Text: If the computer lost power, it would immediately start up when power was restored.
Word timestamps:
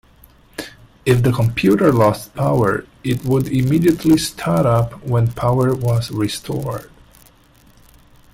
If 1.05 1.21
the 1.21 1.31
computer 1.31 1.91
lost 1.93 2.33
power, 2.33 2.87
it 3.03 3.23
would 3.23 3.47
immediately 3.49 4.17
start 4.17 4.65
up 4.65 5.03
when 5.03 5.31
power 5.31 5.75
was 5.75 6.09
restored. 6.09 6.89